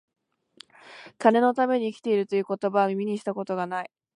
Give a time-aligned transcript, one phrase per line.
[1.19, 3.91] 金のために生きている、という言葉は、耳にした事が無い